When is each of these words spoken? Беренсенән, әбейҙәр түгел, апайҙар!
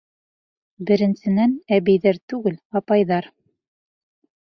Беренсенән, 0.91 1.53
әбейҙәр 1.77 2.19
түгел, 2.33 2.55
апайҙар! 2.81 3.29